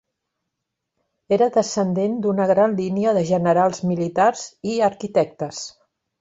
Era 1.35 1.49
descendent 1.57 2.15
d'una 2.23 2.47
gran 2.53 2.73
línia 2.79 3.13
de 3.19 3.23
generals 3.33 3.83
militars 3.93 4.47
i 4.75 4.83
arquitectes. 4.89 5.63